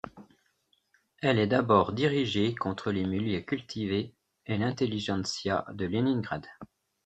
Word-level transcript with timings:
Elle 1.19 1.37
est 1.37 1.45
d'abord 1.45 1.93
dirigée 1.93 2.55
contre 2.55 2.89
les 2.91 3.05
milieux 3.05 3.41
cultivés 3.41 4.15
et 4.47 4.57
l'intelligentsia 4.57 5.67
de 5.75 5.85
Léningrad. 5.85 6.47